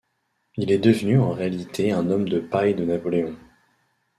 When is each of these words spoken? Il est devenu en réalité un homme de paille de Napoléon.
Il 0.57 0.71
est 0.71 0.79
devenu 0.79 1.19
en 1.19 1.29
réalité 1.31 1.91
un 1.91 2.09
homme 2.09 2.27
de 2.27 2.39
paille 2.39 2.73
de 2.73 2.83
Napoléon. 2.83 3.37